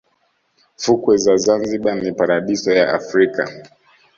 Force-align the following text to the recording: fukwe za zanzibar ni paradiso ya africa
fukwe 0.83 1.13
za 1.23 1.33
zanzibar 1.45 1.97
ni 2.03 2.11
paradiso 2.19 2.69
ya 2.79 2.85
africa 2.99 3.41